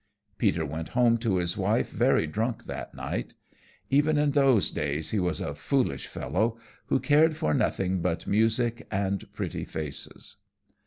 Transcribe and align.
Peter 0.39 0.65
went 0.65 0.89
home 0.97 1.15
to 1.15 1.35
his 1.37 1.55
wife 1.55 1.91
very 1.91 2.25
drunk 2.25 2.63
that 2.65 2.95
night. 2.95 3.35
Even 3.91 4.17
in 4.17 4.31
those 4.31 4.71
days 4.71 5.11
he 5.11 5.19
was 5.19 5.39
a 5.39 5.53
foolish 5.53 6.07
fellow, 6.07 6.57
who 6.87 6.99
cared 6.99 7.37
for 7.37 7.53
nothing 7.53 8.01
but 8.01 8.25
music 8.25 8.87
and 8.89 9.31
pretty 9.31 9.63
faces. 9.63 10.37